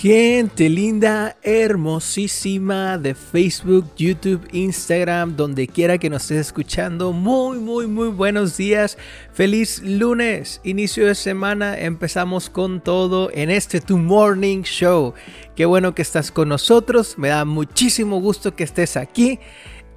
[0.00, 7.12] Gente linda, hermosísima de Facebook, YouTube, Instagram, donde quiera que nos estés escuchando.
[7.12, 8.96] Muy, muy, muy buenos días.
[9.32, 11.76] Feliz lunes, inicio de semana.
[11.76, 15.14] Empezamos con todo en este Tu Morning Show.
[15.56, 17.18] Qué bueno que estás con nosotros.
[17.18, 19.40] Me da muchísimo gusto que estés aquí.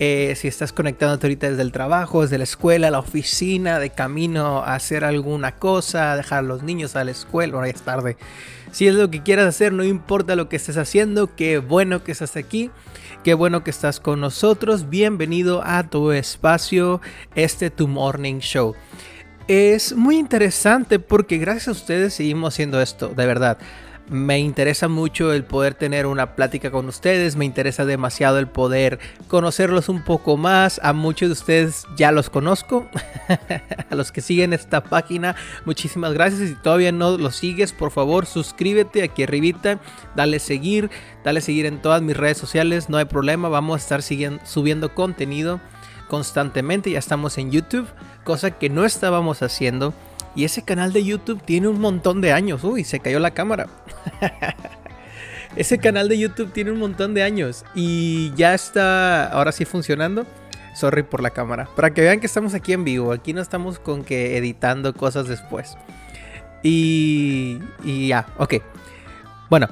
[0.04, 4.64] Eh, si estás conectándote ahorita desde el trabajo, desde la escuela, la oficina, de camino
[4.64, 8.18] a hacer alguna cosa, dejar a los niños a la escuela, bueno, ya es tarde.
[8.72, 12.14] Si es lo que quieras hacer, no importa lo que estés haciendo, qué bueno que
[12.14, 12.72] estás aquí,
[13.24, 14.90] qué bueno que estás con nosotros.
[14.90, 17.00] Bienvenido a tu espacio,
[17.36, 18.74] este Tu Morning Show.
[19.48, 23.60] Es muy interesante porque gracias a ustedes seguimos haciendo esto, de verdad.
[24.12, 29.00] Me interesa mucho el poder tener una plática con ustedes, me interesa demasiado el poder
[29.30, 30.82] conocerlos un poco más.
[30.84, 32.90] A muchos de ustedes ya los conozco,
[33.90, 36.50] a los que siguen esta página, muchísimas gracias.
[36.50, 39.80] Si todavía no los sigues, por favor suscríbete aquí arribita,
[40.14, 40.90] dale seguir,
[41.24, 44.02] dale seguir en todas mis redes sociales, no hay problema, vamos a estar
[44.44, 45.62] subiendo contenido
[46.10, 47.88] constantemente, ya estamos en YouTube,
[48.26, 49.94] cosa que no estábamos haciendo.
[50.36, 52.64] Y ese canal de YouTube tiene un montón de años.
[52.64, 53.68] Uy, se cayó la cámara.
[55.56, 57.66] ese canal de YouTube tiene un montón de años.
[57.76, 60.26] Y ya está ahora sí funcionando.
[60.74, 61.68] Sorry por la cámara.
[61.76, 63.12] Para que vean que estamos aquí en vivo.
[63.12, 65.78] Aquí no estamos con que editando cosas después.
[66.64, 67.60] Y,
[68.08, 68.56] ya, ok.
[69.50, 69.68] Bueno,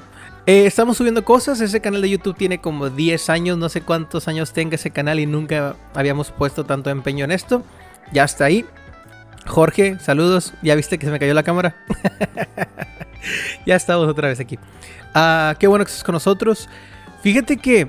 [0.45, 1.61] eh, estamos subiendo cosas.
[1.61, 3.57] Ese canal de YouTube tiene como 10 años.
[3.57, 7.63] No sé cuántos años tenga ese canal y nunca habíamos puesto tanto empeño en esto.
[8.11, 8.65] Ya está ahí.
[9.49, 10.53] Jorge, saludos.
[10.61, 11.75] ¿Ya viste que se me cayó la cámara?
[13.65, 14.59] ya estamos otra vez aquí.
[15.15, 16.69] Ah, qué bueno que estás con nosotros.
[17.23, 17.87] Fíjate que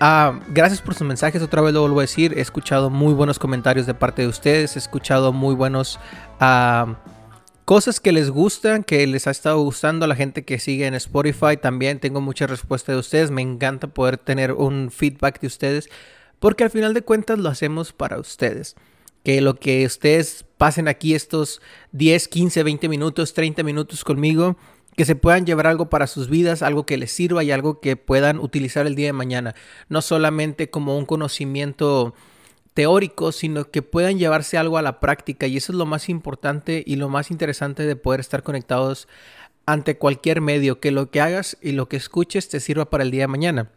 [0.00, 1.42] ah, gracias por sus mensajes.
[1.42, 2.34] Otra vez lo vuelvo a decir.
[2.36, 4.76] He escuchado muy buenos comentarios de parte de ustedes.
[4.76, 5.98] He escuchado muy buenos
[6.40, 6.94] ah,
[7.64, 10.92] cosas que les gustan, que les ha estado gustando a la gente que sigue en
[10.94, 11.56] Spotify.
[11.60, 13.30] También tengo mucha respuesta de ustedes.
[13.30, 15.88] Me encanta poder tener un feedback de ustedes.
[16.38, 18.76] Porque al final de cuentas lo hacemos para ustedes
[19.24, 21.60] que lo que ustedes pasen aquí estos
[21.92, 24.56] 10, 15, 20 minutos, 30 minutos conmigo,
[24.96, 27.96] que se puedan llevar algo para sus vidas, algo que les sirva y algo que
[27.96, 29.54] puedan utilizar el día de mañana.
[29.88, 32.14] No solamente como un conocimiento
[32.74, 35.46] teórico, sino que puedan llevarse algo a la práctica.
[35.46, 39.08] Y eso es lo más importante y lo más interesante de poder estar conectados
[39.66, 43.10] ante cualquier medio, que lo que hagas y lo que escuches te sirva para el
[43.10, 43.70] día de mañana.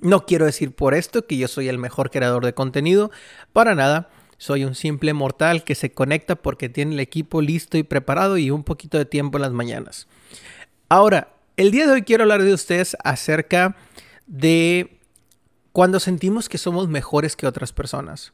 [0.00, 3.10] No quiero decir por esto que yo soy el mejor creador de contenido,
[3.52, 4.10] para nada.
[4.42, 8.50] Soy un simple mortal que se conecta porque tiene el equipo listo y preparado y
[8.50, 10.08] un poquito de tiempo en las mañanas.
[10.88, 13.76] Ahora, el día de hoy quiero hablar de ustedes acerca
[14.26, 14.98] de
[15.70, 18.32] cuando sentimos que somos mejores que otras personas.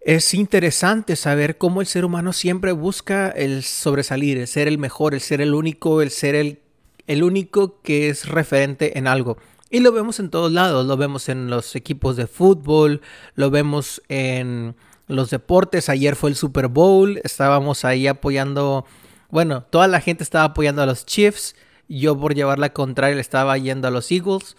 [0.00, 5.14] Es interesante saber cómo el ser humano siempre busca el sobresalir, el ser el mejor,
[5.14, 6.60] el ser el único, el ser el,
[7.08, 9.38] el único que es referente en algo.
[9.74, 13.00] Y lo vemos en todos lados, lo vemos en los equipos de fútbol,
[13.34, 14.76] lo vemos en
[15.08, 15.88] los deportes.
[15.88, 18.86] Ayer fue el Super Bowl, estábamos ahí apoyando,
[19.30, 21.56] bueno, toda la gente estaba apoyando a los Chiefs.
[21.88, 24.56] Yo por llevar la contraria estaba yendo a los Eagles.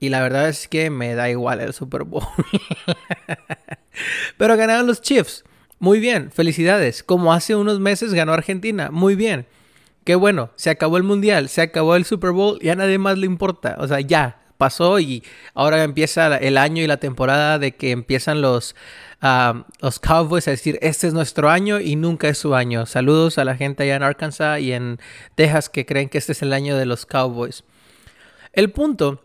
[0.00, 2.24] Y la verdad es que me da igual el Super Bowl.
[4.36, 5.44] Pero ganaron los Chiefs.
[5.78, 7.02] Muy bien, felicidades.
[7.02, 8.90] Como hace unos meses ganó Argentina.
[8.90, 9.46] Muy bien.
[10.04, 13.16] Qué bueno, se acabó el Mundial, se acabó el Super Bowl, ya a nadie más
[13.16, 13.76] le importa.
[13.78, 15.22] O sea, ya, pasó y
[15.54, 18.74] ahora empieza el año y la temporada de que empiezan los,
[19.80, 22.84] los Cowboys a decir, este es nuestro año y nunca es su año.
[22.84, 24.98] Saludos a la gente allá en Arkansas y en
[25.36, 27.64] Texas que creen que este es el año de los Cowboys.
[28.52, 29.22] El punto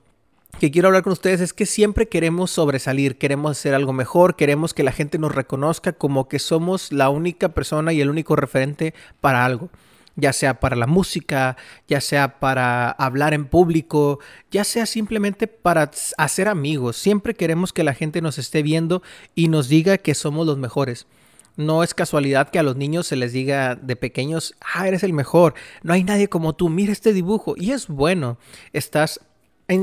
[0.60, 4.76] que quiero hablar con ustedes es que siempre queremos sobresalir, queremos hacer algo mejor, queremos
[4.76, 8.94] que la gente nos reconozca como que somos la única persona y el único referente
[9.20, 9.72] para algo
[10.16, 11.58] ya sea para la música,
[11.88, 14.20] ya sea para hablar en público,
[14.52, 16.98] ya sea simplemente para hacer amigos.
[16.98, 19.02] Siempre queremos que la gente nos esté viendo
[19.36, 21.08] y nos diga que somos los mejores.
[21.56, 25.14] No es casualidad que a los niños se les diga de pequeños, ah, eres el
[25.14, 27.54] mejor, no hay nadie como tú, mira este dibujo.
[27.58, 28.38] Y es bueno,
[28.72, 29.20] estás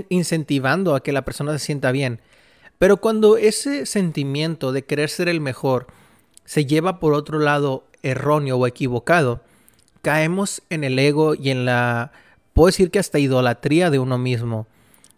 [0.09, 2.21] incentivando a que la persona se sienta bien.
[2.79, 5.87] Pero cuando ese sentimiento de querer ser el mejor
[6.45, 9.43] se lleva por otro lado erróneo o equivocado,
[10.03, 12.13] caemos en el ego y en la,
[12.53, 14.67] puedo decir que hasta idolatría de uno mismo.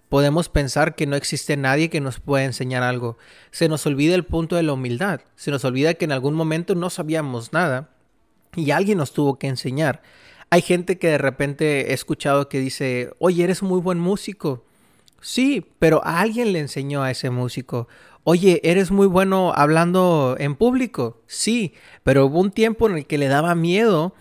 [0.08, 3.16] Podemos pensar que no existe nadie que nos pueda enseñar algo.
[3.50, 5.22] Se nos olvida el punto de la humildad.
[5.36, 7.88] Se nos olvida que en algún momento no sabíamos nada
[8.54, 10.02] y alguien nos tuvo que enseñar.
[10.50, 14.64] Hay gente que de repente he escuchado que dice, oye, eres muy buen músico.
[15.22, 17.88] Sí, pero alguien le enseñó a ese músico.
[18.24, 21.22] Oye, eres muy bueno hablando en público.
[21.26, 24.14] Sí, pero hubo un tiempo en el que le daba miedo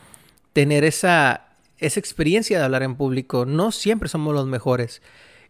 [0.54, 3.46] tener esa, esa experiencia de hablar en público.
[3.46, 5.02] No siempre somos los mejores.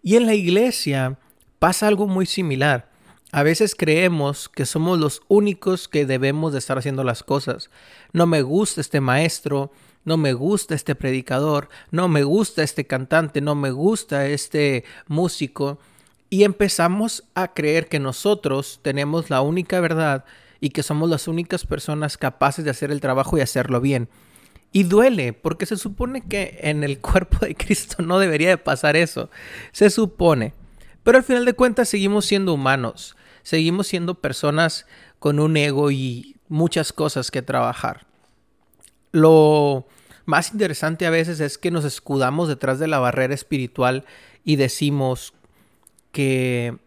[0.03, 1.17] Y en la iglesia
[1.59, 2.89] pasa algo muy similar.
[3.31, 7.69] A veces creemos que somos los únicos que debemos de estar haciendo las cosas.
[8.11, 9.71] No me gusta este maestro,
[10.03, 15.79] no me gusta este predicador, no me gusta este cantante, no me gusta este músico.
[16.29, 20.25] Y empezamos a creer que nosotros tenemos la única verdad
[20.59, 24.09] y que somos las únicas personas capaces de hacer el trabajo y hacerlo bien.
[24.71, 28.95] Y duele, porque se supone que en el cuerpo de Cristo no debería de pasar
[28.95, 29.29] eso.
[29.71, 30.53] Se supone.
[31.03, 34.85] Pero al final de cuentas seguimos siendo humanos seguimos siendo personas
[35.19, 38.05] con un ego y muchas cosas que trabajar.
[39.11, 39.87] Lo
[40.25, 44.05] más interesante a veces es que nos escudamos detrás de la barrera espiritual
[44.43, 45.33] y decimos
[46.11, 46.77] que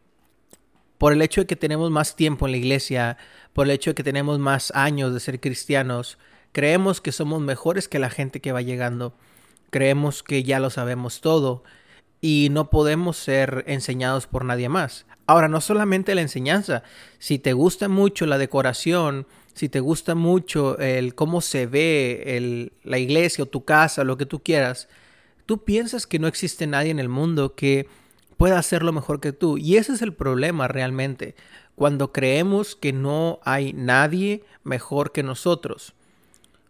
[0.98, 3.18] por el hecho de que tenemos más tiempo en la iglesia,
[3.52, 6.18] por el hecho de que tenemos más años de ser cristianos,
[6.54, 9.12] creemos que somos mejores que la gente que va llegando,
[9.70, 11.64] creemos que ya lo sabemos todo
[12.20, 15.04] y no podemos ser enseñados por nadie más.
[15.26, 16.84] Ahora, no solamente la enseñanza,
[17.18, 22.98] si te gusta mucho la decoración, si te gusta mucho el cómo se ve la
[22.98, 24.88] iglesia o tu casa, lo que tú quieras,
[25.46, 27.88] tú piensas que no existe nadie en el mundo que
[28.36, 29.58] pueda hacerlo mejor que tú.
[29.58, 31.34] Y ese es el problema realmente,
[31.74, 35.94] cuando creemos que no hay nadie mejor que nosotros,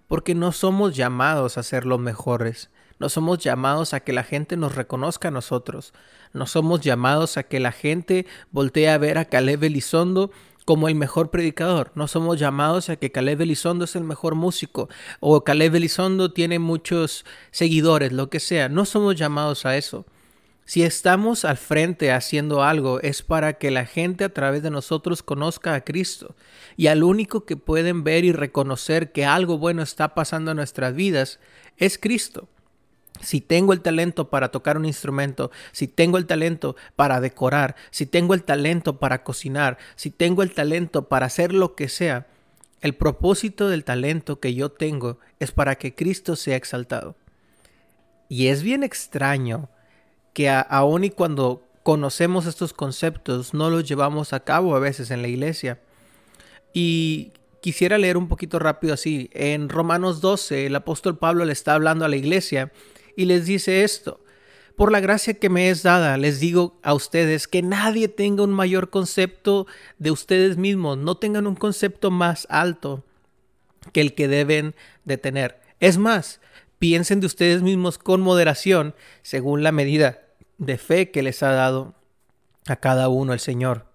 [0.08, 2.70] porque no somos llamados a ser los mejores.
[2.98, 5.92] No somos llamados a que la gente nos reconozca a nosotros.
[6.32, 10.30] No somos llamados a que la gente voltee a ver a Caleb Elizondo
[10.64, 11.90] como el mejor predicador.
[11.94, 14.88] No somos llamados a que Caleb Elizondo es el mejor músico
[15.20, 18.68] o Caleb Elizondo tiene muchos seguidores, lo que sea.
[18.68, 20.06] No somos llamados a eso.
[20.64, 25.22] Si estamos al frente haciendo algo es para que la gente a través de nosotros
[25.22, 26.34] conozca a Cristo.
[26.76, 30.94] Y al único que pueden ver y reconocer que algo bueno está pasando en nuestras
[30.94, 31.38] vidas
[31.76, 32.49] es Cristo
[33.20, 38.06] si tengo el talento para tocar un instrumento, si tengo el talento para decorar, si
[38.06, 42.26] tengo el talento para cocinar, si tengo el talento para hacer lo que sea,
[42.81, 47.16] el propósito del talento que yo tengo es para que Cristo sea exaltado.
[48.28, 49.69] Y es bien extraño
[50.34, 55.22] que aun y cuando conocemos estos conceptos no los llevamos a cabo a veces en
[55.22, 55.81] la iglesia.
[56.75, 59.31] Y quisiera leer un poquito rápido así.
[59.32, 62.72] En Romanos 12 el apóstol Pablo le está hablando a la iglesia
[63.16, 64.20] y les dice esto.
[64.76, 68.52] Por la gracia que me es dada, les digo a ustedes que nadie tenga un
[68.52, 73.04] mayor concepto de ustedes mismos, no tengan un concepto más alto
[73.92, 75.60] que el que deben de tener.
[75.78, 76.40] Es más,
[76.80, 80.24] piensen de ustedes mismos con moderación, según la medida
[80.58, 81.94] de fe que les ha dado
[82.66, 83.86] a cada uno el Señor.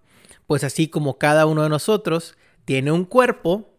[0.46, 3.70] Pues así como cada uno de nosotros tiene un cuerpo,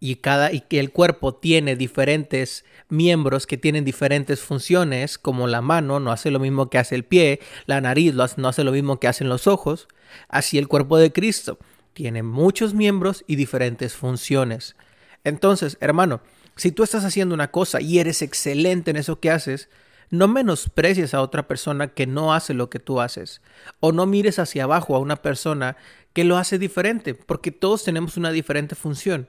[0.00, 5.60] y cada y que el cuerpo tiene diferentes miembros que tienen diferentes funciones, como la
[5.60, 8.98] mano no hace lo mismo que hace el pie, la nariz no hace lo mismo
[8.98, 9.88] que hacen los ojos,
[10.28, 11.58] así el cuerpo de Cristo
[11.92, 14.74] tiene muchos miembros y diferentes funciones.
[15.22, 16.22] Entonces, hermano,
[16.56, 19.68] si tú estás haciendo una cosa y eres excelente en eso que haces,
[20.10, 23.40] no menosprecies a otra persona que no hace lo que tú haces,
[23.78, 25.76] o no mires hacia abajo a una persona
[26.12, 29.28] que lo hace diferente, porque todos tenemos una diferente función.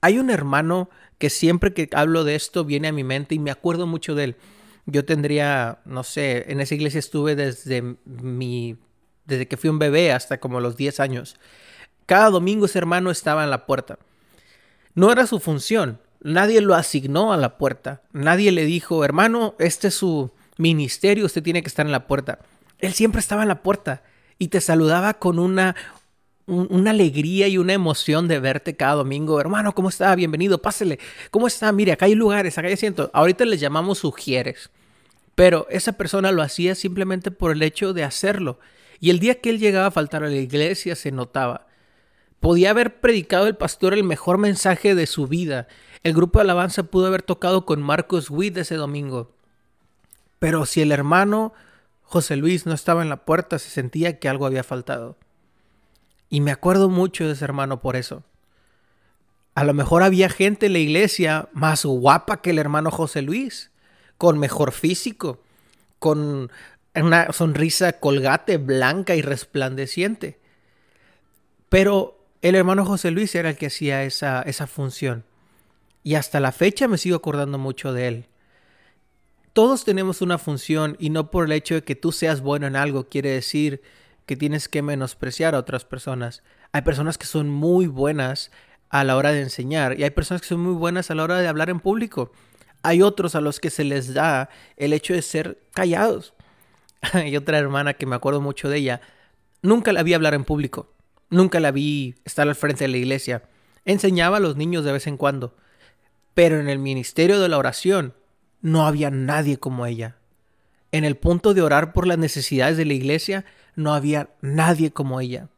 [0.00, 3.50] Hay un hermano que siempre que hablo de esto viene a mi mente y me
[3.50, 4.36] acuerdo mucho de él.
[4.86, 8.78] Yo tendría, no sé, en esa iglesia estuve desde mi
[9.28, 11.36] desde que fui un bebé hasta como los 10 años.
[12.06, 13.98] Cada domingo ese hermano estaba en la puerta.
[14.94, 18.02] No era su función, nadie lo asignó a la puerta.
[18.12, 22.38] Nadie le dijo, "Hermano, este es su ministerio, usted tiene que estar en la puerta."
[22.78, 24.02] Él siempre estaba en la puerta
[24.38, 25.74] y te saludaba con una
[26.48, 29.38] una alegría y una emoción de verte cada domingo.
[29.38, 30.14] Hermano, ¿cómo está?
[30.14, 30.98] Bienvenido, pásele.
[31.30, 31.70] ¿Cómo está?
[31.72, 33.10] Mire, acá hay lugares, acá hay asientos.
[33.12, 34.70] Ahorita les llamamos sugieres.
[35.34, 38.58] Pero esa persona lo hacía simplemente por el hecho de hacerlo.
[38.98, 41.67] Y el día que él llegaba a faltar a la iglesia se notaba.
[42.40, 45.66] Podía haber predicado el pastor el mejor mensaje de su vida.
[46.04, 49.32] El grupo de alabanza pudo haber tocado con Marcos Witt ese domingo.
[50.38, 51.52] Pero si el hermano
[52.02, 55.16] José Luis no estaba en la puerta, se sentía que algo había faltado.
[56.30, 58.22] Y me acuerdo mucho de ese hermano por eso.
[59.54, 63.72] A lo mejor había gente en la iglesia más guapa que el hermano José Luis,
[64.16, 65.42] con mejor físico,
[65.98, 66.52] con
[66.94, 70.38] una sonrisa colgate, blanca y resplandeciente.
[71.68, 75.24] Pero el hermano José Luis era el que hacía esa, esa función.
[76.02, 78.26] Y hasta la fecha me sigo acordando mucho de él.
[79.52, 82.76] Todos tenemos una función y no por el hecho de que tú seas bueno en
[82.76, 83.82] algo quiere decir
[84.24, 86.42] que tienes que menospreciar a otras personas.
[86.72, 88.52] Hay personas que son muy buenas
[88.90, 91.38] a la hora de enseñar y hay personas que son muy buenas a la hora
[91.38, 92.30] de hablar en público.
[92.82, 96.34] Hay otros a los que se les da el hecho de ser callados.
[97.12, 99.00] Hay otra hermana que me acuerdo mucho de ella.
[99.62, 100.92] Nunca la vi hablar en público.
[101.30, 103.42] Nunca la vi estar al frente de la iglesia.
[103.84, 105.54] Enseñaba a los niños de vez en cuando.
[106.34, 108.14] Pero en el ministerio de la oración
[108.60, 110.16] no había nadie como ella.
[110.90, 113.44] En el punto de orar por las necesidades de la iglesia
[113.76, 115.48] no había nadie como ella.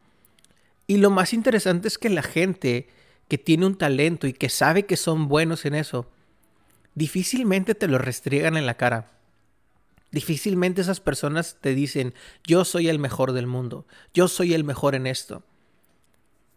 [0.87, 2.89] Y lo más interesante es que la gente
[3.29, 6.11] que tiene un talento y que sabe que son buenos en eso,
[6.97, 9.13] difícilmente te lo restriegan en la cara.
[10.11, 12.13] Difícilmente esas personas te dicen,
[12.45, 15.45] yo soy el mejor del mundo, yo soy el mejor en esto.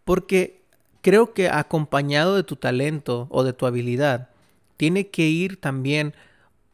[0.06, 0.64] Porque
[1.02, 4.30] creo que acompañado de tu talento o de tu habilidad,
[4.78, 6.14] tiene que ir también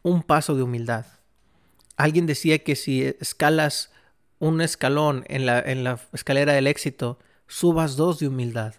[0.03, 1.05] un paso de humildad.
[1.97, 3.91] Alguien decía que si escalas
[4.39, 8.75] un escalón en la, en la escalera del éxito, subas dos de humildad.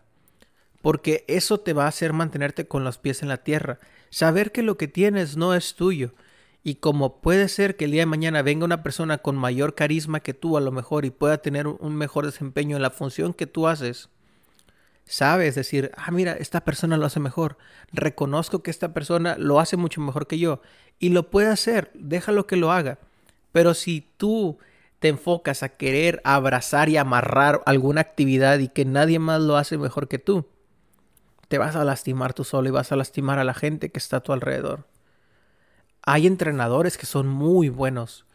[0.80, 3.78] Porque eso te va a hacer mantenerte con los pies en la tierra.
[4.08, 6.14] Saber que lo que tienes no es tuyo.
[6.62, 10.20] Y como puede ser que el día de mañana venga una persona con mayor carisma
[10.20, 13.46] que tú a lo mejor y pueda tener un mejor desempeño en la función que
[13.46, 14.08] tú haces,
[15.10, 17.58] sabes decir, ah, mira, esta persona lo hace mejor.
[17.92, 20.62] Reconozco que esta persona lo hace mucho mejor que yo.
[21.00, 22.98] Y lo puede hacer, déjalo que lo haga.
[23.50, 24.58] Pero si tú
[25.00, 29.78] te enfocas a querer abrazar y amarrar alguna actividad y que nadie más lo hace
[29.78, 30.46] mejor que tú,
[31.48, 34.18] te vas a lastimar tú solo y vas a lastimar a la gente que está
[34.18, 34.86] a tu alrededor.
[36.02, 38.26] Hay entrenadores que son muy buenos.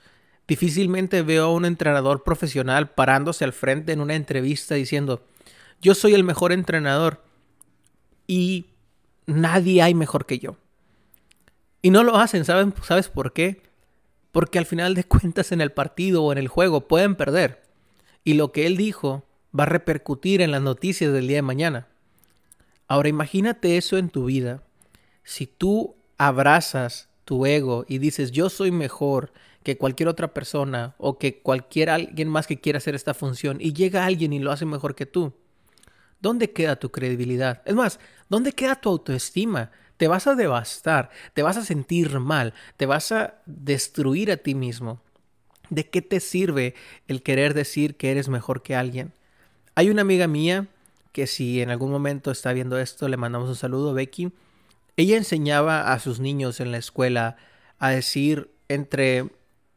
[0.46, 5.24] Difícilmente veo a un entrenador profesional parándose al frente en una entrevista diciendo,
[5.82, 7.24] yo soy el mejor entrenador
[8.28, 8.66] y
[9.26, 10.58] nadie hay mejor que yo.
[11.82, 13.62] Y no lo hacen, ¿sabes por qué?
[14.32, 17.64] Porque al final de cuentas en el partido o en el juego pueden perder.
[18.24, 19.24] Y lo que él dijo
[19.58, 21.88] va a repercutir en las noticias del día de mañana.
[22.88, 24.64] Ahora imagínate eso en tu vida.
[25.24, 29.32] Si tú abrazas tu ego y dices yo soy mejor
[29.64, 33.74] que cualquier otra persona o que cualquier alguien más que quiera hacer esta función y
[33.74, 35.34] llega alguien y lo hace mejor que tú,
[36.20, 37.62] ¿dónde queda tu credibilidad?
[37.66, 39.72] Es más, ¿dónde queda tu autoestima?
[39.98, 44.56] te vas a devastar, te vas a sentir mal, te vas a destruir a ti
[44.56, 45.02] mismo.
[45.70, 46.76] ¿De qué te sirve
[47.08, 49.14] el querer decir que eres mejor que alguien?
[49.74, 50.68] Hay una amiga mía
[51.12, 54.32] que si en algún momento está viendo esto, le mandamos un saludo, Becky.
[54.98, 57.38] Ella enseñaba a sus niños en la escuela
[57.80, 59.30] a decir entre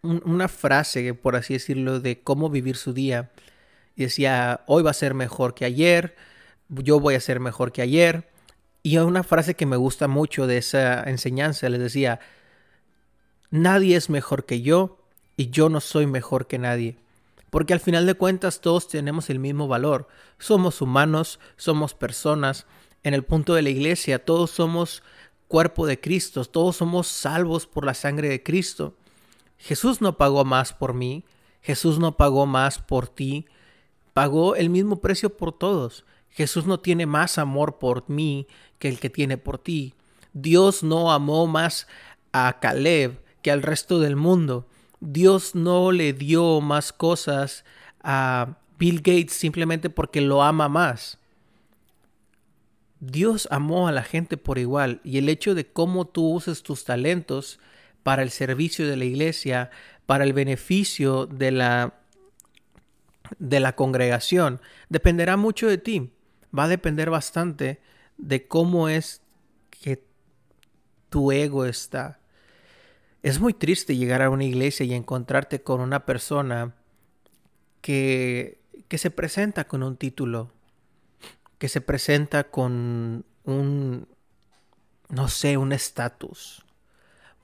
[0.03, 3.31] una frase, por así decirlo, de cómo vivir su día.
[3.99, 6.15] Y decía, hoy va a ser mejor que ayer,
[6.69, 8.31] yo voy a ser mejor que ayer,
[8.85, 12.21] y una frase que me gusta mucho de esa enseñanza les decía,
[13.51, 15.05] nadie es mejor que yo
[15.37, 16.97] y yo no soy mejor que nadie.
[17.51, 20.07] Porque al final de cuentas todos tenemos el mismo valor.
[20.39, 22.67] Somos humanos, somos personas.
[23.03, 25.03] En el punto de la iglesia todos somos
[25.49, 28.95] cuerpo de Cristo, todos somos salvos por la sangre de Cristo.
[29.57, 31.25] Jesús no pagó más por mí,
[31.63, 33.47] Jesús no pagó más por ti,
[34.19, 36.05] pagó el mismo precio por todos.
[36.31, 38.49] Jesús no tiene más amor por mí
[38.81, 39.95] que el que tiene por ti.
[40.33, 41.87] Dios no amó más
[42.33, 44.67] a Caleb que al resto del mundo.
[44.99, 47.65] Dios no le dio más cosas
[48.03, 51.21] a Bill Gates simplemente porque lo ama más.
[52.99, 56.83] Dios amó a la gente por igual y el hecho de cómo tú uses tus
[56.83, 57.61] talentos
[58.03, 59.71] para el servicio de la iglesia,
[60.07, 61.98] para el beneficio de la
[63.39, 66.13] de la congregación, dependerá mucho de ti.
[66.57, 67.81] Va a depender bastante
[68.17, 69.23] de cómo es
[69.71, 70.05] que
[71.09, 72.21] tu ego está.
[73.23, 76.75] Es muy triste llegar a una iglesia y encontrarte con una persona
[77.81, 80.53] que, que se presenta con un título,
[81.59, 84.09] que se presenta con un,
[85.09, 86.65] no sé, un estatus.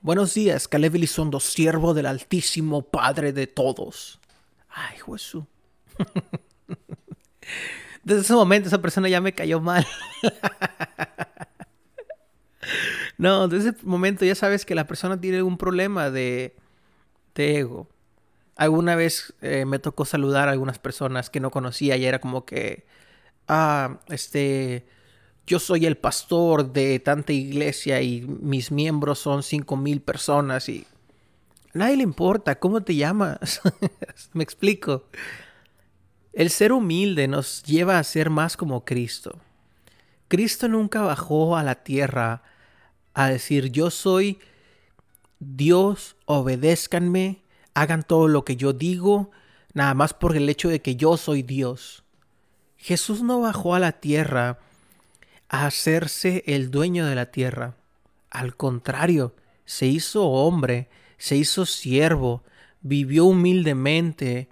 [0.01, 4.19] Buenos días, Caleb Elizondo, siervo del Altísimo Padre de todos.
[4.69, 5.45] Ay, Jesús.
[8.03, 9.85] Desde ese momento esa persona ya me cayó mal.
[13.17, 16.55] no, desde ese momento ya sabes que la persona tiene un problema de,
[17.35, 17.89] ego.
[18.55, 22.45] Alguna vez eh, me tocó saludar a algunas personas que no conocía y era como
[22.45, 22.85] que,
[23.47, 24.85] ah, este,
[25.47, 30.85] yo soy el pastor de tanta iglesia y mis miembros son cinco mil personas y
[31.73, 33.61] a nadie le importa cómo te llamas.
[34.33, 35.05] me explico.
[36.35, 39.39] El ser humilde nos lleva a ser más como Cristo.
[40.27, 42.43] Cristo nunca bajó a la tierra
[43.13, 44.39] a decir yo soy
[45.39, 47.41] Dios, obedézcanme,
[47.73, 49.31] hagan todo lo que yo digo,
[49.73, 52.03] nada más por el hecho de que yo soy Dios.
[52.75, 54.59] Jesús no bajó a la tierra
[55.47, 57.75] a hacerse el dueño de la tierra.
[58.29, 62.43] Al contrario, se hizo hombre, se hizo siervo,
[62.81, 64.49] vivió humildemente,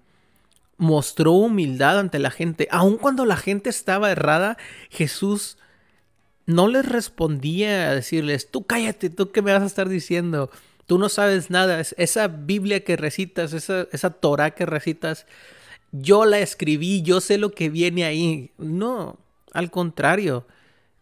[0.83, 2.67] mostró humildad ante la gente.
[2.69, 4.57] Aun cuando la gente estaba errada,
[4.89, 5.57] Jesús
[6.45, 10.51] no les respondía a decirles, tú cállate, tú qué me vas a estar diciendo,
[10.85, 15.25] tú no sabes nada, esa Biblia que recitas, esa, esa Torah que recitas,
[15.93, 18.51] yo la escribí, yo sé lo que viene ahí.
[18.57, 19.17] No,
[19.53, 20.45] al contrario,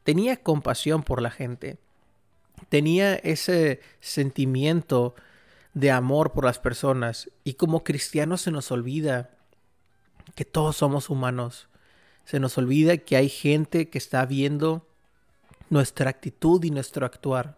[0.03, 1.77] tenía compasión por la gente,
[2.69, 5.15] tenía ese sentimiento
[5.73, 9.31] de amor por las personas y como cristianos se nos olvida
[10.35, 11.67] que todos somos humanos.
[12.25, 14.88] Se nos olvida que hay gente que está viendo
[15.69, 17.57] nuestra actitud y nuestro actuar.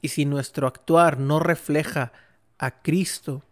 [0.00, 2.12] Y si nuestro actuar no refleja
[2.58, 3.42] a Cristo,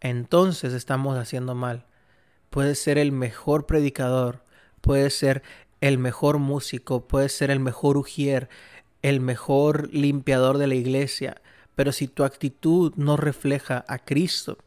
[0.00, 1.84] entonces estamos haciendo mal.
[2.50, 4.44] Puede ser el mejor predicador,
[4.80, 5.42] puede ser
[5.80, 8.48] el mejor músico, puede ser el mejor ujier,
[9.02, 11.42] el mejor limpiador de la iglesia,
[11.74, 14.58] pero si tu actitud no refleja a Cristo,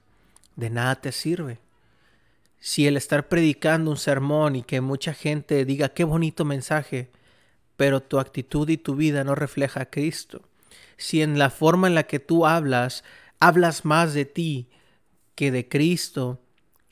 [0.55, 1.59] de nada te sirve.
[2.65, 7.11] Si el estar predicando un sermón y que mucha gente diga qué bonito mensaje,
[7.77, 10.41] pero tu actitud y tu vida no refleja a Cristo.
[10.97, 13.03] Si en la forma en la que tú hablas,
[13.39, 14.67] hablas más de ti
[15.35, 16.41] que de Cristo,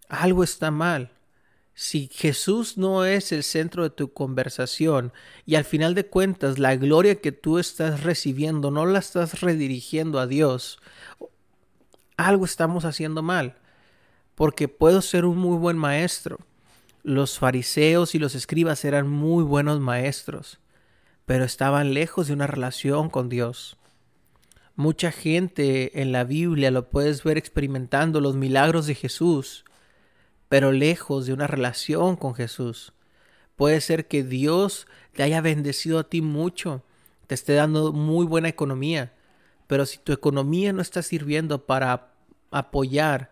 [0.09, 1.09] algo está mal.
[1.73, 5.11] Si Jesús no es el centro de tu conversación
[5.43, 10.19] y al final de cuentas la gloria que tú estás recibiendo no la estás redirigiendo
[10.19, 10.77] a Dios,
[12.15, 13.57] algo estamos haciendo mal.
[14.35, 16.39] Porque puedo ser un muy buen maestro.
[17.03, 20.59] Los fariseos y los escribas eran muy buenos maestros
[21.25, 23.77] pero estaban lejos de una relación con Dios.
[24.75, 29.65] Mucha gente en la Biblia lo puedes ver experimentando los milagros de Jesús,
[30.49, 32.93] pero lejos de una relación con Jesús.
[33.55, 36.83] Puede ser que Dios te haya bendecido a ti mucho,
[37.27, 39.13] te esté dando muy buena economía,
[39.67, 42.13] pero si tu economía no está sirviendo para
[42.51, 43.31] apoyar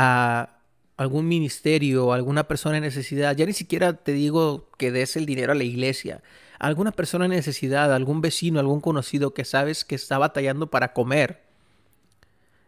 [0.00, 0.60] a
[0.96, 5.50] algún ministerio alguna persona en necesidad, ya ni siquiera te digo que des el dinero
[5.50, 6.22] a la iglesia,
[6.60, 11.42] alguna persona en necesidad, algún vecino, algún conocido que sabes que está batallando para comer.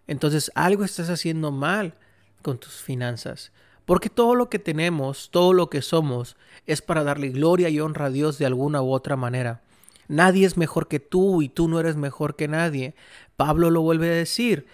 [0.09, 1.95] Entonces algo estás haciendo mal
[2.43, 3.53] con tus finanzas.
[3.85, 8.07] Porque todo lo que tenemos, todo lo que somos, es para darle gloria y honra
[8.07, 9.63] a Dios de alguna u otra manera.
[10.09, 12.95] Nadie es mejor que tú y tú no eres mejor que nadie.
[13.37, 14.67] Pablo lo vuelve a decir.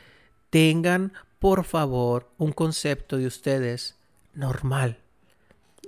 [0.49, 3.97] Tengan, por favor, un concepto de ustedes
[4.35, 4.99] normal.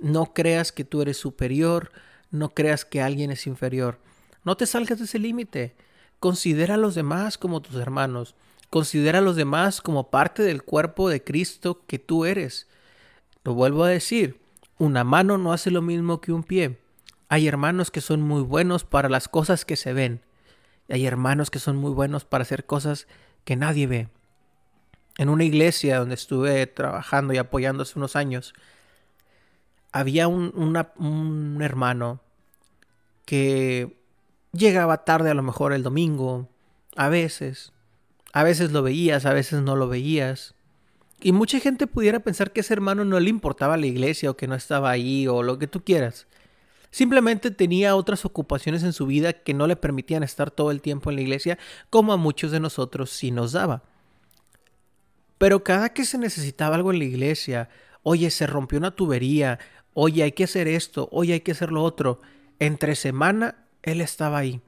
[0.01, 1.91] No creas que tú eres superior,
[2.31, 3.99] no creas que alguien es inferior.
[4.43, 5.75] No te salgas de ese límite.
[6.19, 8.35] Considera a los demás como tus hermanos.
[8.69, 12.67] Considera a los demás como parte del cuerpo de Cristo que tú eres.
[13.43, 14.39] Lo vuelvo a decir,
[14.77, 16.77] una mano no hace lo mismo que un pie.
[17.27, 20.21] Hay hermanos que son muy buenos para las cosas que se ven.
[20.87, 23.07] Y hay hermanos que son muy buenos para hacer cosas
[23.43, 24.09] que nadie ve.
[25.19, 28.53] En una iglesia donde estuve trabajando y apoyando hace unos años,
[29.91, 32.21] había un, hermano
[33.25, 33.97] que
[34.53, 36.47] llegaba tarde a lo mejor el domingo,
[36.95, 37.73] a veces.
[38.31, 40.55] A veces lo veías, a veces no lo veías.
[41.19, 44.47] Y mucha gente pudiera pensar que ese hermano no le importaba la iglesia o que
[44.47, 46.27] no estaba ahí o lo que tú quieras.
[46.91, 51.09] Simplemente tenía otras ocupaciones en su vida que no le permitían estar todo el tiempo
[51.09, 53.83] en la iglesia como a muchos de nosotros sí nos daba.
[55.39, 57.69] Pero cada que se necesitaba algo en la iglesia,
[58.03, 59.57] oye, se rompió una tubería,
[59.93, 62.21] oye, hay que hacer esto, oye, hay que hacer lo otro.
[62.59, 64.61] Entre semana, él estaba ahí.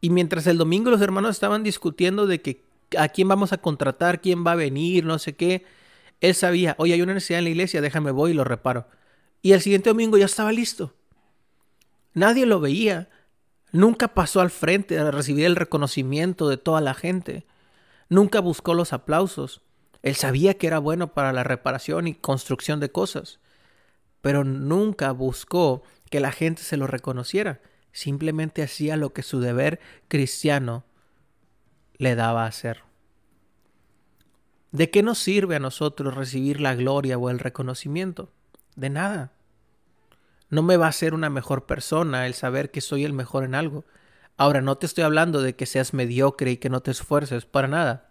[0.00, 2.62] Y mientras el domingo los hermanos estaban discutiendo de que
[2.96, 5.64] a quién vamos a contratar, quién va a venir, no sé qué,
[6.20, 8.86] él sabía, oye, hay una necesidad en la iglesia, déjame voy y lo reparo.
[9.42, 10.94] Y el siguiente domingo ya estaba listo.
[12.14, 13.08] Nadie lo veía.
[13.72, 17.46] Nunca pasó al frente a recibir el reconocimiento de toda la gente.
[18.08, 19.62] Nunca buscó los aplausos.
[20.02, 23.40] Él sabía que era bueno para la reparación y construcción de cosas
[24.20, 27.60] pero nunca buscó que la gente se lo reconociera.
[27.92, 30.84] Simplemente hacía lo que su deber cristiano
[31.96, 32.82] le daba a hacer.
[34.72, 38.30] ¿De qué nos sirve a nosotros recibir la gloria o el reconocimiento?
[38.76, 39.32] De nada.
[40.48, 43.54] No me va a hacer una mejor persona el saber que soy el mejor en
[43.54, 43.84] algo.
[44.36, 47.68] Ahora, no te estoy hablando de que seas mediocre y que no te esfuerces, para
[47.68, 48.09] nada.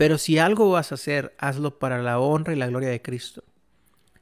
[0.00, 3.44] Pero si algo vas a hacer, hazlo para la honra y la gloria de Cristo.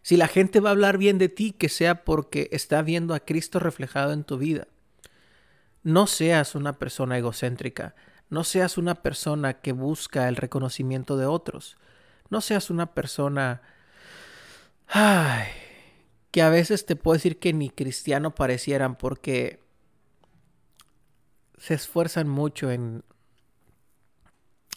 [0.02, 3.20] Si la gente va a hablar bien de ti, que sea porque está viendo a
[3.20, 4.66] Cristo reflejado en tu vida.
[5.84, 7.94] No seas una persona egocéntrica,
[8.28, 11.76] no seas una persona que busca el reconocimiento de otros,
[12.28, 13.62] no seas una persona
[14.88, 15.46] ay,
[16.32, 19.60] que a veces te puedo decir que ni cristiano parecieran porque
[21.56, 23.04] se esfuerzan mucho en,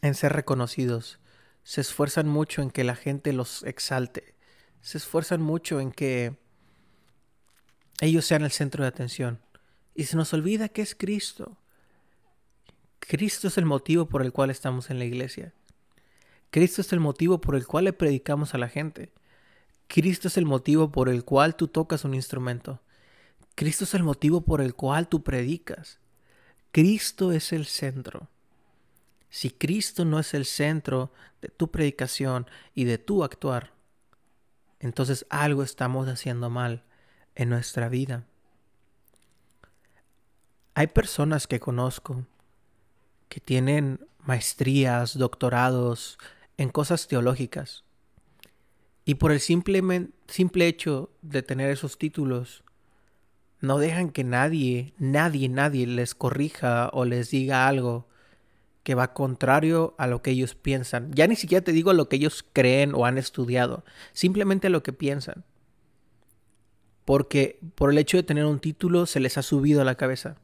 [0.01, 1.19] en ser reconocidos,
[1.63, 4.35] se esfuerzan mucho en que la gente los exalte,
[4.81, 6.35] se esfuerzan mucho en que
[8.01, 9.39] ellos sean el centro de atención.
[9.93, 11.57] Y se nos olvida que es Cristo.
[12.99, 15.53] Cristo es el motivo por el cual estamos en la iglesia.
[16.49, 19.13] Cristo es el motivo por el cual le predicamos a la gente.
[19.87, 22.81] Cristo es el motivo por el cual tú tocas un instrumento.
[23.53, 25.99] Cristo es el motivo por el cual tú predicas.
[26.71, 28.30] Cristo es el centro.
[29.31, 33.71] Si Cristo no es el centro de tu predicación y de tu actuar,
[34.81, 36.83] entonces algo estamos haciendo mal
[37.35, 38.25] en nuestra vida.
[40.73, 42.25] Hay personas que conozco
[43.29, 46.19] que tienen maestrías, doctorados
[46.57, 47.85] en cosas teológicas.
[49.05, 52.65] Y por el simple, simple hecho de tener esos títulos,
[53.61, 58.10] no dejan que nadie, nadie, nadie les corrija o les diga algo
[58.83, 61.11] que va contrario a lo que ellos piensan.
[61.13, 64.93] Ya ni siquiera te digo lo que ellos creen o han estudiado, simplemente lo que
[64.93, 65.43] piensan.
[67.05, 70.37] Porque por el hecho de tener un título se les ha subido a la cabeza.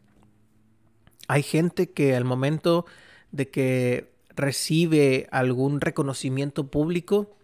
[1.28, 2.86] Hay gente que al momento
[3.32, 7.36] de que recibe algún reconocimiento público,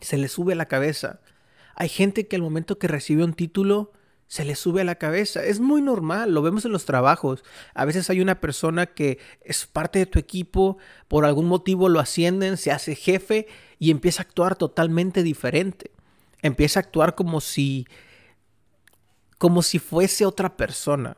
[0.00, 1.20] se le sube a la cabeza.
[1.74, 3.92] Hay gente que al momento que recibe un título,
[4.28, 5.42] se le sube a la cabeza.
[5.42, 7.42] Es muy normal, lo vemos en los trabajos.
[7.74, 10.76] A veces hay una persona que es parte de tu equipo,
[11.08, 15.90] por algún motivo lo ascienden, se hace jefe y empieza a actuar totalmente diferente.
[16.42, 17.86] Empieza a actuar como si
[19.38, 21.16] como si fuese otra persona.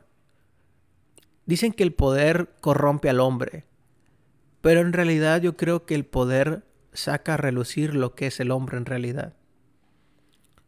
[1.45, 3.65] Dicen que el poder corrompe al hombre,
[4.61, 8.51] pero en realidad yo creo que el poder saca a relucir lo que es el
[8.51, 9.33] hombre en realidad.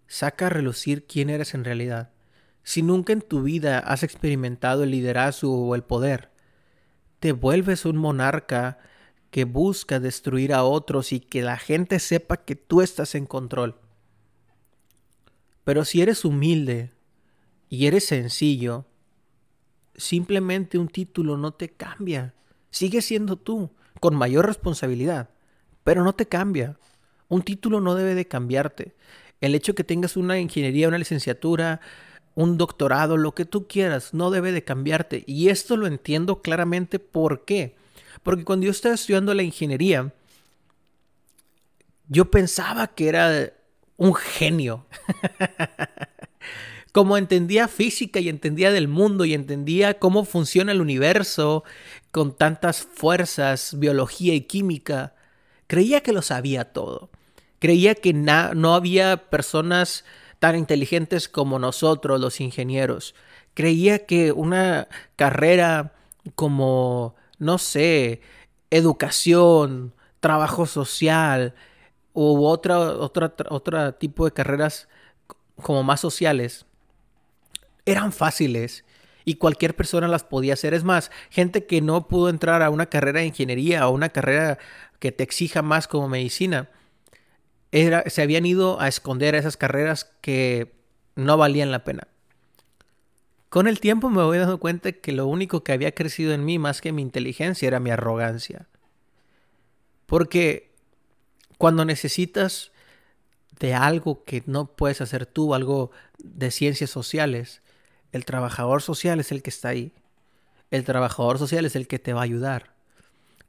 [0.08, 2.13] Saca a relucir quién eres en realidad.
[2.64, 6.32] Si nunca en tu vida has experimentado el liderazgo o el poder,
[7.20, 8.80] te vuelves un monarca
[9.32, 13.80] que busca destruir a otros y que la gente sepa que tú estás en control.
[15.64, 16.92] Pero si eres humilde
[17.70, 18.86] y eres sencillo,
[19.96, 22.34] simplemente un título no te cambia.
[22.70, 25.30] Sigue siendo tú, con mayor responsabilidad,
[25.84, 26.78] pero no te cambia.
[27.28, 28.96] Un título no debe de cambiarte.
[29.42, 31.82] El hecho que tengas una ingeniería, una licenciatura,
[32.36, 35.24] un doctorado, lo que tú quieras, no debe de cambiarte.
[35.28, 37.76] Y esto lo entiendo claramente por qué.
[38.24, 40.14] Porque cuando yo estaba estudiando la ingeniería,
[42.08, 43.54] yo pensaba que era
[43.98, 44.86] un genio.
[46.92, 51.64] Como entendía física y entendía del mundo y entendía cómo funciona el universo
[52.12, 55.16] con tantas fuerzas, biología y química,
[55.66, 57.10] creía que lo sabía todo.
[57.58, 60.06] Creía que no había personas
[60.44, 63.16] tan inteligentes como nosotros, los ingenieros.
[63.54, 65.94] Creía que una carrera
[66.36, 68.20] como, no sé,
[68.70, 71.56] educación, trabajo social
[72.12, 74.90] u otra, otra, otro tipo de carreras
[75.62, 76.66] como más sociales
[77.86, 78.84] eran fáciles
[79.24, 80.74] y cualquier persona las podía hacer.
[80.74, 84.58] Es más, gente que no pudo entrar a una carrera de ingeniería o una carrera
[85.00, 86.68] que te exija más como medicina,
[87.74, 90.76] se habían ido a esconder a esas carreras que
[91.16, 92.08] no valían la pena.
[93.50, 96.60] Con el tiempo me voy dando cuenta que lo único que había crecido en mí
[96.60, 98.68] más que mi inteligencia era mi arrogancia.
[100.06, 100.72] Porque
[101.58, 102.72] cuando necesitas
[103.60, 107.62] de algo que no puedes hacer tú, algo de ciencias sociales,
[108.12, 109.94] el trabajador social es el que está ahí.
[110.70, 112.73] El trabajador social es el que te va a ayudar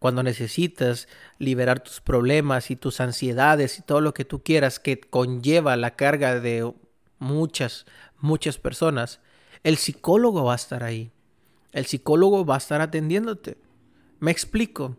[0.04, 5.00] cuando necesitas liberar tus problemas y tus ansiedades y todo lo que tú quieras que
[5.00, 6.70] conlleva la carga de
[7.18, 7.86] muchas,
[8.18, 9.20] muchas personas,
[9.62, 11.10] el psicólogo va a estar ahí.
[11.72, 13.56] El psicólogo va a estar atendiéndote.
[14.20, 14.98] Me explico.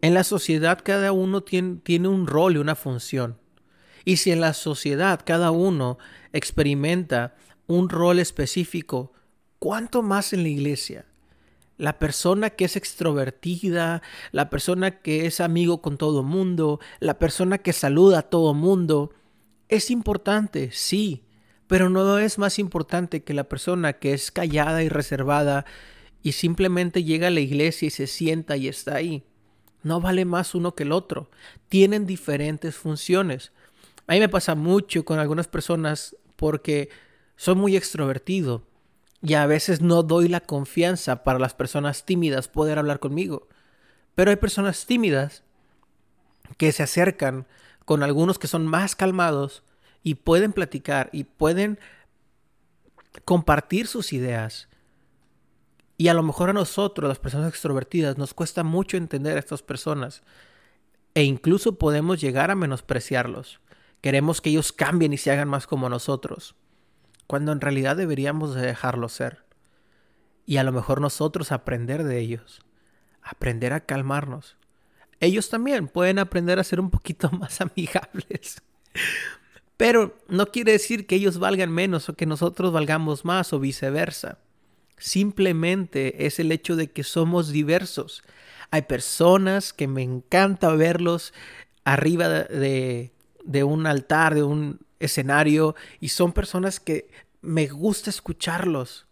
[0.00, 3.38] En la sociedad cada uno tiene, tiene un rol y una función.
[4.06, 5.98] Y si en la sociedad cada uno
[6.32, 9.12] experimenta un rol específico,
[9.58, 11.04] ¿cuánto más en la iglesia?
[11.76, 17.58] La persona que es extrovertida, la persona que es amigo con todo mundo, la persona
[17.58, 19.12] que saluda a todo mundo,
[19.68, 21.24] es importante, sí,
[21.66, 25.64] pero no es más importante que la persona que es callada y reservada
[26.22, 29.24] y simplemente llega a la iglesia y se sienta y está ahí.
[29.82, 31.30] No vale más uno que el otro.
[31.68, 33.52] Tienen diferentes funciones.
[34.06, 36.88] A mí me pasa mucho con algunas personas porque
[37.36, 38.64] soy muy extrovertido
[39.24, 43.48] y a veces no doy la confianza para las personas tímidas poder hablar conmigo.
[44.14, 45.42] Pero hay personas tímidas
[46.58, 47.46] que se acercan
[47.86, 49.62] con algunos que son más calmados
[50.02, 51.78] y pueden platicar y pueden
[53.24, 54.68] compartir sus ideas.
[55.96, 59.62] Y a lo mejor a nosotros, las personas extrovertidas, nos cuesta mucho entender a estas
[59.62, 60.22] personas.
[61.14, 63.60] E incluso podemos llegar a menospreciarlos.
[64.02, 66.56] Queremos que ellos cambien y se hagan más como nosotros.
[67.26, 69.44] Cuando en realidad deberíamos dejarlos ser.
[70.46, 72.60] Y a lo mejor nosotros aprender de ellos.
[73.22, 74.56] Aprender a calmarnos.
[75.20, 78.62] Ellos también pueden aprender a ser un poquito más amigables.
[79.76, 84.38] Pero no quiere decir que ellos valgan menos o que nosotros valgamos más o viceversa.
[84.98, 88.22] Simplemente es el hecho de que somos diversos.
[88.70, 91.32] Hay personas que me encanta verlos
[91.84, 93.12] arriba de,
[93.44, 97.08] de un altar, de un escenario, y son personas que
[97.40, 99.06] me gusta escucharlos.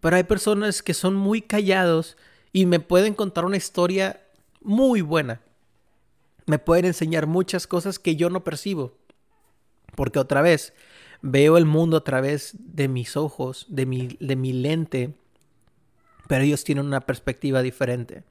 [0.00, 2.16] Pero hay personas que son muy callados
[2.52, 4.20] y me pueden contar una historia
[4.60, 5.40] muy buena.
[6.46, 8.96] Me pueden enseñar muchas cosas que yo no percibo.
[9.94, 10.72] Porque otra vez,
[11.20, 15.14] veo el mundo a través de mis ojos, de mi, de mi lente,
[16.28, 18.22] pero ellos tienen una perspectiva diferente.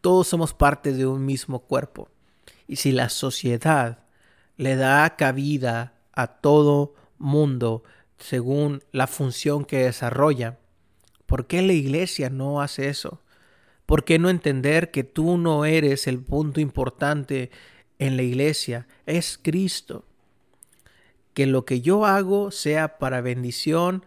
[0.00, 2.08] Todos somos parte de un mismo cuerpo.
[2.66, 4.03] Y si la sociedad
[4.56, 7.82] le da cabida a todo mundo
[8.18, 10.58] según la función que desarrolla,
[11.26, 13.20] ¿por qué la iglesia no hace eso?
[13.86, 17.50] ¿Por qué no entender que tú no eres el punto importante
[17.98, 18.86] en la iglesia?
[19.06, 20.04] Es Cristo
[21.34, 24.06] que lo que yo hago sea para bendición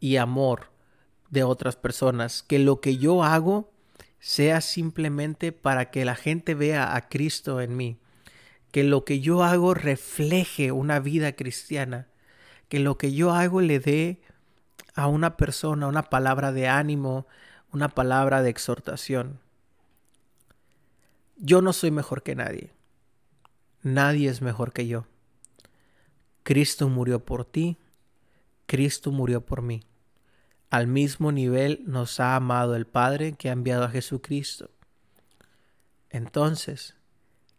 [0.00, 0.70] y amor
[1.30, 3.70] de otras personas, que lo que yo hago
[4.18, 7.98] sea simplemente para que la gente vea a Cristo en mí,
[8.70, 12.08] que lo que yo hago refleje una vida cristiana,
[12.68, 14.20] que lo que yo hago le dé
[14.94, 17.26] a una persona una palabra de ánimo,
[17.72, 19.40] una palabra de exhortación.
[21.36, 22.72] Yo no soy mejor que nadie.
[23.82, 25.06] Nadie es mejor que yo.
[26.42, 27.78] Cristo murió por ti,
[28.66, 29.84] Cristo murió por mí.
[30.68, 34.70] Al mismo nivel nos ha amado el Padre que ha enviado a Jesucristo.
[36.10, 36.97] Entonces,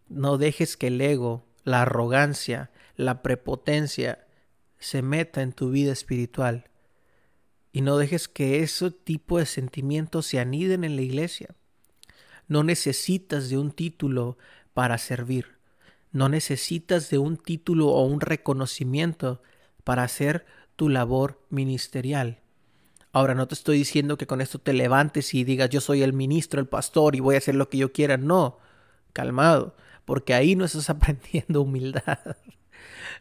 [0.10, 4.28] no dejes que el ego, la arrogancia, la prepotencia
[4.80, 6.69] se meta en tu vida espiritual.
[7.72, 11.56] Y no dejes que ese tipo de sentimientos se aniden en la iglesia.
[12.48, 14.38] No necesitas de un título
[14.74, 15.60] para servir.
[16.12, 19.43] No necesitas de un título o un reconocimiento
[19.84, 20.45] para hacer
[20.76, 22.39] tu labor ministerial.
[23.12, 26.13] Ahora no te estoy diciendo que con esto te levantes y digas yo soy el
[26.13, 28.17] ministro, el pastor y voy a hacer lo que yo quiera.
[28.17, 28.58] No,
[29.13, 29.76] calmado,
[30.10, 32.17] porque ahí no estás aprendiendo humildad.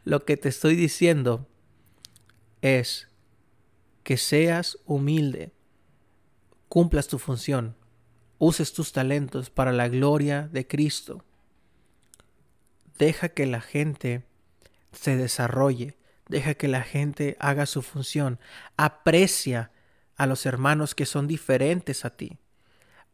[0.04, 1.46] lo que te estoy diciendo
[2.62, 3.08] es
[4.04, 5.52] que seas humilde,
[6.70, 7.76] cumplas tu función,
[8.38, 11.26] uses tus talentos para la gloria de Cristo.
[12.96, 14.24] Deja que la gente
[14.92, 18.40] se desarrolle, deja que la gente haga su función,
[18.78, 19.72] aprecia
[20.16, 22.38] a los hermanos que son diferentes a ti,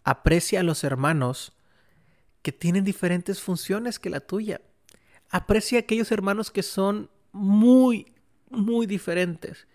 [0.04, 1.56] aprecia a los hermanos
[2.44, 4.60] que tienen diferentes funciones que la tuya,
[5.30, 8.12] aprecia a aquellos hermanos que son muy,
[8.50, 9.66] muy diferentes,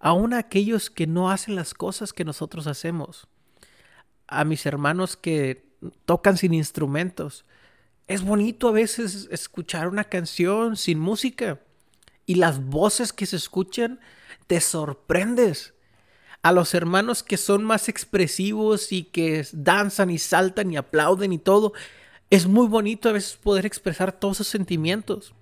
[0.00, 3.28] aún a aquellos que no hacen las cosas que nosotros hacemos,
[4.26, 5.68] a mis hermanos que
[6.06, 7.44] tocan sin instrumentos,
[8.06, 11.60] es bonito a veces escuchar una canción sin música
[12.24, 14.00] y las voces que se escuchan
[14.46, 15.74] te sorprendes.
[16.42, 21.38] A los hermanos que son más expresivos y que danzan y saltan y aplauden y
[21.38, 21.72] todo,
[22.30, 25.34] es muy bonito a veces poder expresar todos esos sentimientos.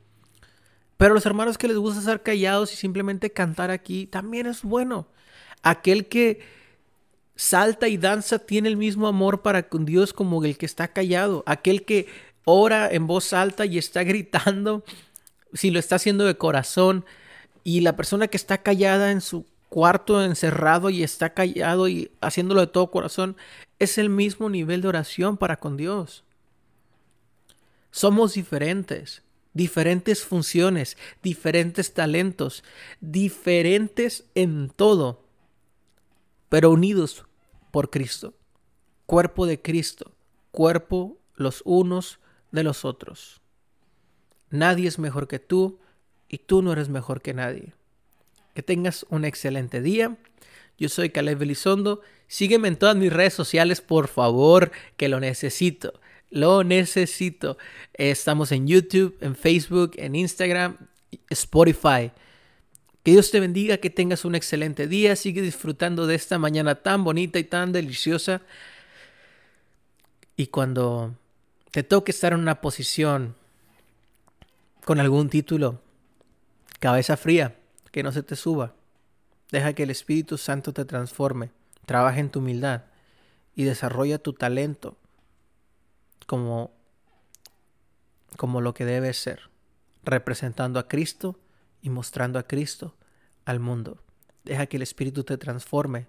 [0.97, 5.09] Pero los hermanos que les gusta estar callados y simplemente cantar aquí, también es bueno.
[5.63, 6.41] Aquel que
[7.35, 11.43] salta y danza tiene el mismo amor para con Dios como el que está callado.
[11.47, 12.07] Aquel que
[12.45, 14.85] ora en voz alta y está gritando,
[15.53, 17.05] si lo está haciendo de corazón,
[17.63, 19.45] y la persona que está callada en su
[19.77, 23.37] cuarto encerrado y está callado y haciéndolo de todo corazón,
[23.79, 26.25] es el mismo nivel de oración para con Dios.
[27.91, 32.65] Somos diferentes, diferentes funciones, diferentes talentos,
[33.03, 35.27] diferentes en todo,
[36.49, 37.27] pero unidos
[37.71, 38.33] por Cristo.
[39.05, 40.12] Cuerpo de Cristo,
[40.53, 42.19] cuerpo los unos
[42.51, 43.43] de los otros.
[44.49, 45.81] Nadie es mejor que tú
[46.31, 47.75] y tú no eres mejor que nadie.
[48.57, 50.16] Que tengas un excelente día.
[50.79, 52.01] Yo soy Caleb Elizondo.
[52.27, 56.01] Sígueme en todas mis redes sociales, por favor, que lo necesito.
[56.31, 57.59] Lo necesito.
[57.92, 60.79] Estamos en YouTube, en Facebook, en Instagram,
[61.29, 62.12] Spotify.
[63.03, 65.16] Que Dios te bendiga, que tengas un excelente día.
[65.16, 68.40] Sigue disfrutando de esta mañana tan bonita y tan deliciosa.
[70.35, 71.14] Y cuando
[71.73, 73.35] te toca estar en una posición
[74.87, 75.79] con algún título,
[76.81, 77.55] cabeza fría,
[77.97, 78.75] que no se te suba.
[79.51, 81.51] Deja que el Espíritu Santo te transforme,
[81.87, 82.83] Trabaja en tu humildad
[83.55, 84.99] y desarrolla tu talento
[86.27, 86.75] como,
[88.37, 89.49] como lo que debe ser,
[90.05, 91.41] representando a Cristo
[91.81, 92.95] y mostrando a Cristo
[93.47, 94.03] al mundo.
[94.45, 96.07] Deja que el Espíritu te transforme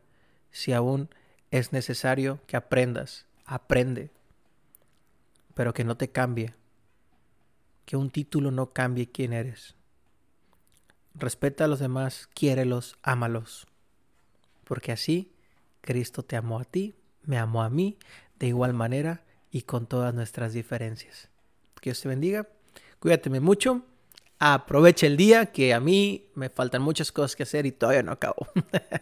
[0.52, 1.08] si aún
[1.52, 3.28] es necesario que aprendas.
[3.46, 4.12] Aprende,
[5.54, 6.54] pero que no te cambie.
[7.86, 9.77] Que un título no cambie quién eres.
[11.20, 13.68] Respeta a los demás, quiérelos, ámalos.
[14.64, 15.32] Porque así
[15.82, 17.98] Cristo te amó a ti, me amó a mí,
[18.38, 21.30] de igual manera y con todas nuestras diferencias.
[21.82, 22.48] Dios te bendiga,
[23.00, 23.84] cuídateme mucho,
[24.40, 28.12] aprovecha el día, que a mí me faltan muchas cosas que hacer y todavía no
[28.12, 28.48] acabo.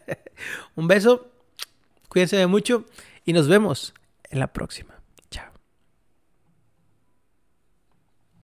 [0.76, 1.32] Un beso,
[2.08, 2.86] cuídense de mucho
[3.26, 3.94] y nos vemos
[4.30, 4.95] en la próxima.